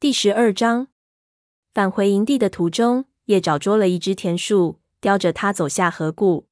[0.00, 0.86] 第十二章，
[1.74, 6.46] 返回营地的途中，叶爪捉了一只田鼠，叼着它走下河谷。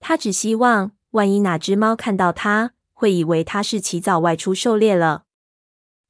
[0.00, 5.24] 他只希望，万一哪只猫看到他，会以为他是起早外出狩猎了。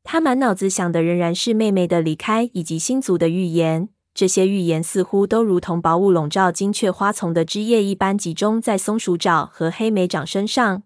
[0.05, 3.89] 他满脑子想的仍然是妹妹的离开以及星族的预言。
[4.15, 10.85] 这些预言似乎都如同薄雾笼罩金雀花丛的枝叶一般，集中在松鼠爪和黑莓掌身上。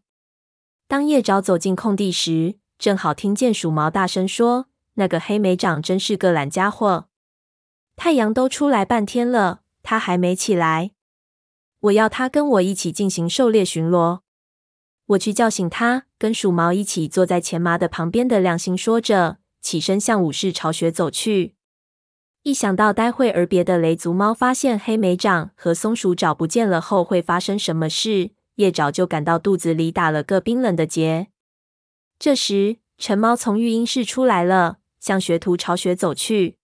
[0.87, 4.68] 当叶爪走进空地时，正好听见鼠毛大声说
[4.99, 7.07] ：“那个黑莓掌真是个懒家伙！
[7.95, 10.91] 太阳都出来半天了，他还没起来。
[11.81, 14.21] 我要他跟我一起进行狩猎巡逻。”
[15.07, 21.55] 我去叫醒他，跟鼠毛一起坐在前麻的旁边的亮星说着，起身向武士巢穴走去。
[22.43, 31.29] 一想到待会儿别的雷族猫发现黑莓掌和松鼠爪不见了后会发生什么事，叶爪就感到肚子里打了个冰冷的结。
[32.19, 34.79] 这时，橙猫从育婴室出来了，
[35.09, 36.59] 向学徒巢穴走去。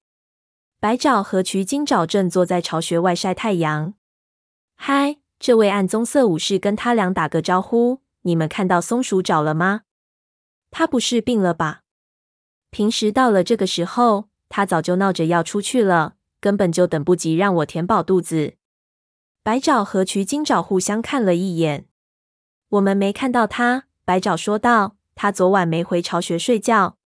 [0.78, 3.94] 白爪和渠金爪正坐在巢穴外晒太阳。
[4.76, 9.84] 嗨，这位暗棕色武士跟他俩打个招呼：“你们看到松鼠爪了吗？
[10.70, 11.84] 他不是病了吧？
[12.70, 18.54] 平时到了这个时候。”他早就闹着要出去了，根本就等不及让我填饱肚子。
[19.42, 21.86] 白爪和渠金爪互相看了一眼。
[22.68, 24.96] 我们没看到他，白爪说道。
[25.16, 26.98] 他昨晚没回巢穴睡觉。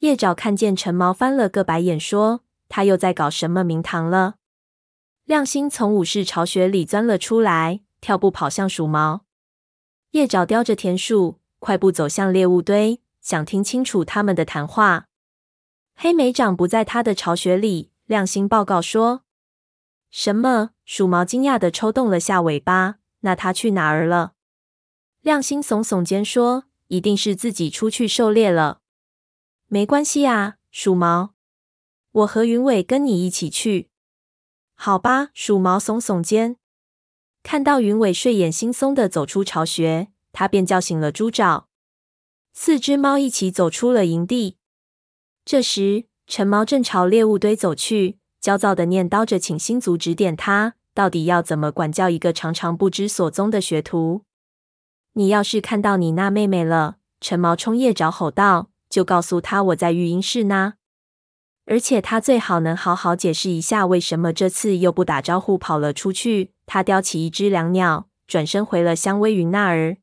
[0.00, 4.36] 叶爪看见陈毛翻了个白眼，说：“他又在搞什么名堂了？”
[5.24, 9.26] 亮星从武士巢穴里钻了出来，跳步跑向鼠毛。
[10.12, 15.06] 叶爪叼着田鼠，快步走向猎物堆，想听清楚他们的谈话。
[15.94, 19.22] 黑莓掌不在他的巢穴里，亮星报告说。
[20.10, 20.70] 什么？
[20.86, 22.96] 鼠毛惊讶的抽动了下尾巴。
[23.20, 24.32] 那他去哪儿了？
[25.20, 28.78] 亮星耸耸肩说：“一定是自己出去狩猎了。”
[29.72, 31.34] 没关系啊，鼠毛，
[32.10, 33.88] 我和云伟跟你一起去。
[34.74, 36.56] 好吧，鼠毛耸耸肩。
[37.44, 41.68] 看到云伟睡眼惺忪地走出巢穴，他便叫醒了猪爪。
[42.52, 44.56] 四只猫一起走出了营地。
[45.44, 54.24] 这时，陈毛正朝猎物堆走去，焦躁地念叨着，请星族指点他到底要怎么管教一个常常不知所踪的学徒。
[55.12, 60.74] 你要是看到你那妹妹了，陈毛冲夜爪吼道，就告诉他我在育婴室呢。
[61.64, 66.52] 而且他最好能好好解释一下，为什么这次又不打招呼跑了出去。
[66.66, 69.98] 他叼起一只椋鸟，转身回了香薇云那儿。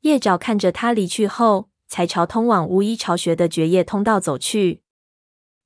[0.00, 4.82] 叶爪看着他离去后，才朝通往巫医巢穴的绝叶通道走去。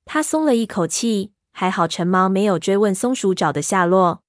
[0.05, 4.21] 他松了一口气，还好陈毛没有追问松鼠爪的下落。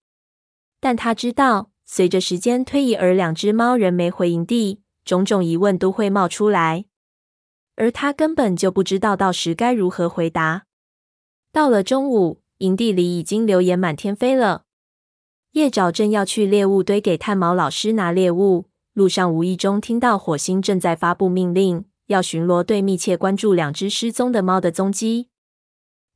[0.81, 6.87] 但他知道，随着时间推移，而两只猫仍没回营地，种种疑问都会冒出来，
[7.79, 10.65] 而他根本就不知道到时该如何回答。
[11.53, 14.65] 到了中午，营地里已经流言满天飞了。
[15.53, 18.67] 叶爪正要去猎物堆给炭毛老师拿猎物。
[18.93, 25.29] 路上无意中听到火星正在发布命令，要巡逻队密切关注两只失踪的猫的踪迹。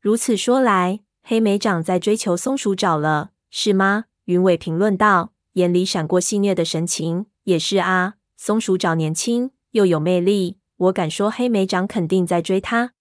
[0.00, 4.06] 如此说来，黑莓掌在追求松鼠爪了，是吗？
[4.24, 7.26] 云尾评论道，眼里闪过戏谑的神情。
[7.44, 12.94] 也是啊，松鼠爪年轻又有魅力，我敢说黑莓掌肯定在追他。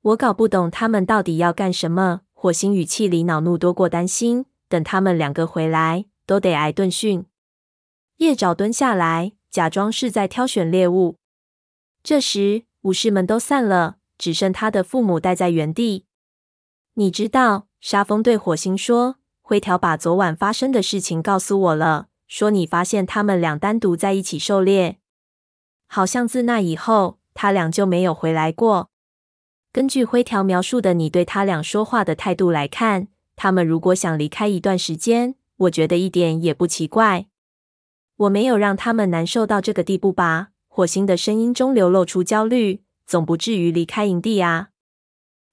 [0.00, 2.22] 我搞不懂他们到底要干什么。
[2.32, 4.46] 火星语气里恼怒多过担心。
[4.68, 7.24] 等他们两个回来，都得挨顿训。
[8.18, 11.16] 叶爪蹲下来，假装是在挑选猎物。
[12.02, 16.04] 这时，武士们都散了，只剩他的父母待在原地。
[16.94, 24.98] 你知道，沙风对火星说：“灰条把昨晚发生的事情告诉我了，说你发现他们俩单独在一起狩猎。
[25.88, 28.90] 好像自那以后，他俩就没有回来过。
[29.72, 37.26] 根据灰条描述的你对他俩说话的态度来看，他们如果想离开一段时间，我觉得一点也不奇怪。”
[38.16, 40.48] 我没有让他们难受到这个地步吧？
[40.68, 42.82] 火星的声音中流露出焦虑。
[43.06, 44.68] 总不至于离开营地啊！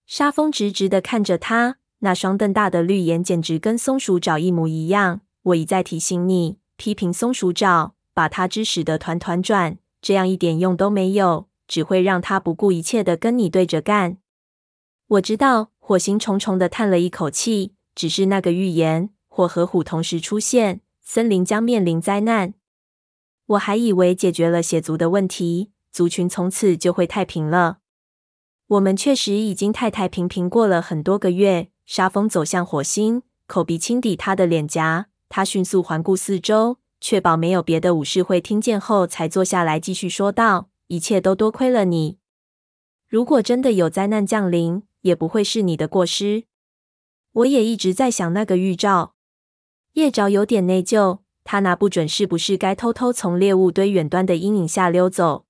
[0.06, 5.22] 沙风直直的看着他，那双瞪大的绿眼简直跟松鼠爪一模一样。
[5.44, 14.20] 我一再提醒你，批评松鼠爪，把他指使得团团转，这样一点用都没有，只会让他不顾一切的跟你对着干。
[15.08, 17.74] 我知道，火星重重的叹了一口气。
[17.96, 20.82] 只是那个预言，火和虎同时出现。
[21.02, 22.54] 森林将面临灾难。
[23.48, 27.80] 我还以为解决了血族的问题，族群从此就会太平了。
[28.68, 31.70] 我们确实已经太太平平过了很多个月。
[31.88, 35.08] 沙风走向火星，口鼻轻抵他的脸颊。
[35.30, 42.18] 他迅速环顾四周，确保没有别的武士会听见后，才坐下来继续说道：“一切都多亏了你。
[43.08, 46.46] 如果真的有灾难降临，也不会是你的过失。
[47.32, 49.14] 我也一直在想那个预兆。
[49.94, 55.46] 叶爪有点内疚，他拿不准是不是该偷偷从猎物堆远端的阴影下溜走，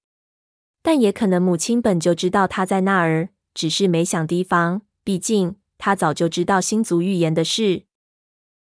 [0.81, 4.81] 但也可能母亲本就知道他在那儿，只是没想提防。
[5.05, 7.83] 毕竟他早就知道星族预言的事。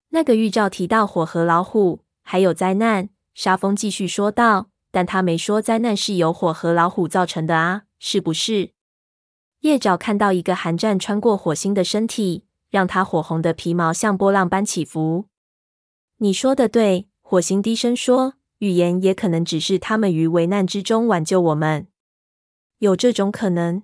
[0.08, 3.08] 那个预兆提到火和老虎，还有灾难。
[3.34, 8.70] 沙风继续说道：“但他没说灾难是由火和老虎造成的啊，是不是？”
[9.62, 15.26] 叶爪看到一个寒战穿过火星的身体，让他火红的皮毛像波浪般起伏。
[16.18, 21.88] 你说的对，火星低声说，预言也可能只是他们于危难之中挽救我们。
[22.78, 23.82] 有这种可能。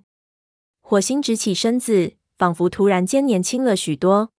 [0.79, 4.31] 火星直起身子，仿佛突然间年轻了许多。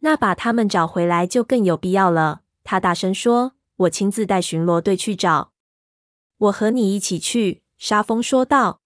[0.00, 2.40] 那把他们找回来就更有必要了。
[2.64, 5.52] 他大声说：“我亲自带巡逻队去找。”
[6.38, 8.80] 我和你一起去。”沙风说道。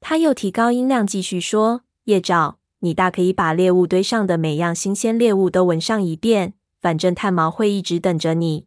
[0.00, 8.66] 他又提高音量继续说：“叶爪，你大可以把猎物堆上的每样新鲜猎物都闻上一遍，反正炭毛会一直等着你。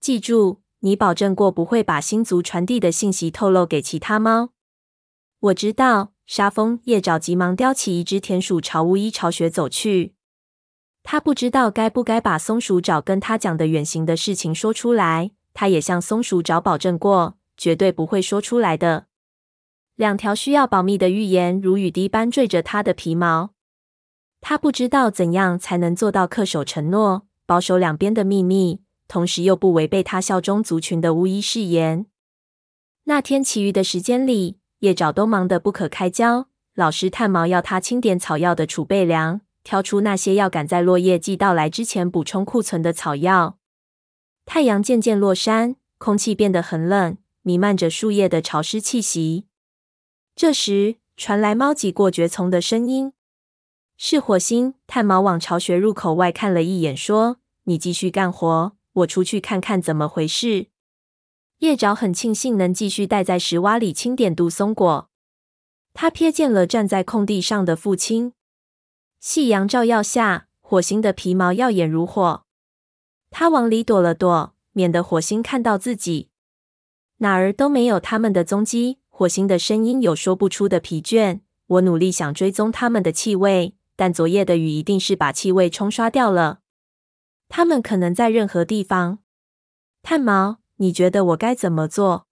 [0.00, 4.50] 记住，你保证过不会把星族传递的信息透露给其他猫。”
[5.40, 6.12] 我知道。
[6.26, 10.14] 沙风叶爪急忙叼起一只田鼠朝巫医巢穴走去。
[11.02, 15.32] 他不知道该不该把松鼠找跟他讲的远行的事情说出来。
[15.52, 19.06] 他也向松鼠找保证过，绝对不会说出来的。
[19.96, 23.50] 两条需要保密的预言如雨滴般坠着他的皮毛。
[24.40, 32.06] 他不知道怎样才能做到恪守承诺，保守两边的秘密，同时又不违背他效忠族群的巫医誓言。
[33.04, 36.46] 那天其余的时间里，叶爪都忙得不可开交。
[36.74, 43.58] 老师探毛要他清点草药的储备粮，挑出那些要赶在落叶季到来之前补充库存的草药。
[44.46, 49.46] 太阳渐渐落山，空气变得很冷，弥漫着树叶的潮湿气息。
[50.34, 53.12] 这时传来猫挤过蕨丛的声音，
[53.96, 54.74] 是火星。
[54.86, 60.66] 炭毛往巢穴入口外看了一眼，说：“你继续干活，我出去看看怎么回事。”
[61.60, 65.10] 叶爪很庆幸能继续待在石洼里清点杜松果。
[65.92, 68.32] 他瞥见了站在空地上的父亲，
[69.20, 72.44] 夕阳照耀下，火星的皮毛耀眼如火。
[73.28, 76.30] 他往里躲了躲，免得火星看到自己。
[77.18, 78.98] 哪儿都没有他们的踪迹。
[79.10, 81.40] 火星的声音有说不出的疲倦。
[81.66, 86.60] 我努力想追踪他们的气味，但昨夜的雨一定是把气味冲刷掉了。
[87.50, 89.18] 他们可能在任何地方。
[90.02, 92.26] 炭毛，你觉得我该怎么做？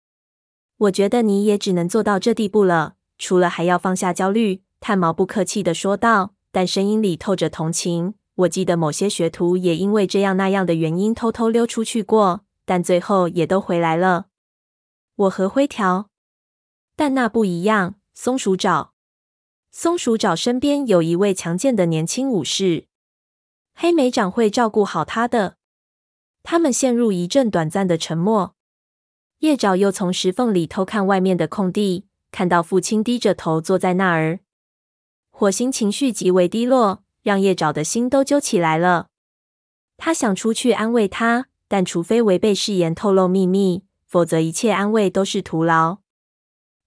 [0.78, 4.62] 我觉得你也只能做到这地步了，除了还要放下焦虑。
[4.80, 8.14] 炭毛不客气地说道，但声音里透着同情。
[8.34, 14.26] 我记得某些学徒也因为这样那样的原因偷偷溜出去过，但最后也都回来了。
[15.16, 16.10] 我和灰条。
[16.94, 17.96] 但那不一样。
[18.14, 18.94] 松鼠爪，
[19.70, 22.86] 松鼠爪身边有一位强健的年轻武士，
[23.74, 25.56] 黑莓长会照顾好他的。
[26.42, 28.56] 他们陷入一阵短暂的沉默。
[29.38, 34.40] 叶爪又从石缝里偷看外面的空地，看到父亲低着头坐在那儿。
[35.38, 39.06] 火星情绪极为低落，让叶爪的心都揪起来了。
[39.96, 45.98] 他想出去安慰他，但除非违背誓言透露秘密，否则一切安慰都是徒劳。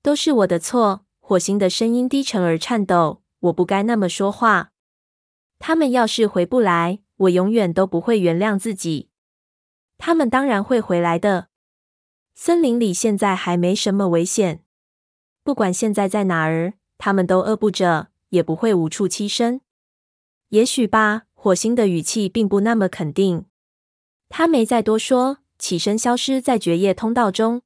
[0.03, 1.05] 都是我的错。
[1.21, 3.21] 火星的声音低沉而颤抖。
[3.39, 4.73] 我不该那么说话。
[5.57, 9.07] 他们要是回不来，我永远都不会原谅自己。
[9.97, 11.47] 他们当然会回来的。
[12.35, 14.65] 森林里现在还没什么危险。
[15.41, 19.61] 不管现在在哪儿，他们都饿不着，也不会无处栖身。
[20.49, 21.27] 也许吧。
[21.33, 23.45] 火星的语气并不那么肯定。
[24.29, 27.63] 他没再多说，起身消失在绝夜通道中。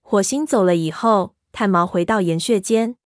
[0.00, 1.34] 火星走了以后。
[1.50, 2.96] 炭毛回到岩穴间，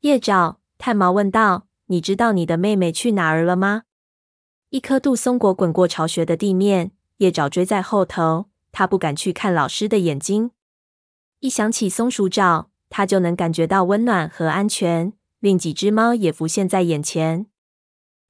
[0.00, 3.82] 叶爪，炭毛问道：“你知道你的妹妹去哪儿了吗？”
[4.70, 8.46] 一颗杜松果滚过巢穴的地面，叶爪追在后头。
[8.72, 10.52] 他不敢去看老师的眼睛，
[11.40, 15.12] 一想起松鼠爪，他就能感觉到温暖和安全。
[15.46, 17.46] 另几只猫也浮现在眼前，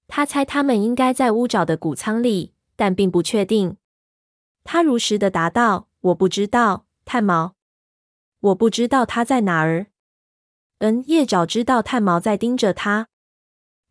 [0.07, 3.79] 他猜他们应该在乌爪的谷仓里，但并不确定。
[4.65, 7.55] 他如实的答道：“我不知道。”炭毛。
[8.41, 9.87] 我不知道他在哪儿。
[10.81, 13.09] 嗯，叶爪知道炭毛在盯着他，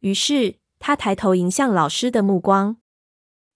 [0.01, 2.77] 于是他抬头迎向老师的目光。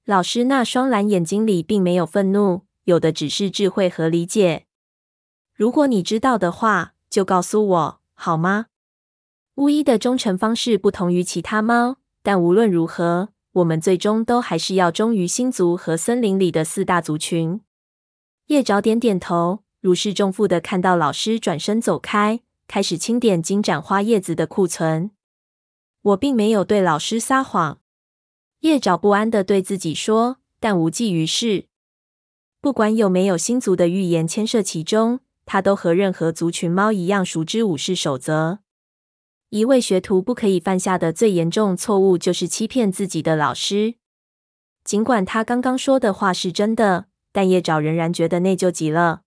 [0.03, 4.65] 老师那双蓝眼睛里并没有愤怒，有的只是智慧和理解。
[5.53, 8.65] 如果你知道的话，就告诉我好吗？
[9.59, 17.59] 巫医的忠诚方式不同于其他猫，但无论如何，我们最终都还是要忠于星族和森林里的四大族群。
[18.47, 19.59] 叶爪点点头。
[19.81, 22.39] 如释重负的看到老师转身走开，
[22.69, 25.11] 开始清点金盏花叶子的库存。
[26.01, 27.79] 我并没有对老师撒谎，
[28.61, 31.65] 叶爪不安地对自己说，但无济于事。
[32.61, 38.59] 不管有没有星族的预言牵涉其中，他都和任何族群猫一样熟知武士守则。
[39.49, 43.95] 一位学徒不可以犯下的最严重错误，就是欺骗自己的老师。
[44.83, 49.21] 尽管他刚刚说的话是真的，但叶爪仍然觉得内疚极了。